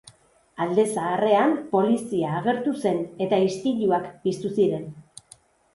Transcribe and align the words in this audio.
Alde 0.63 0.85
Zaharrean, 0.93 1.53
polizia 1.75 2.33
agertu 2.41 2.75
zen, 2.87 2.99
eta 3.27 3.41
istiluak 3.51 4.11
piztu 4.27 4.55
ziren. 4.59 4.91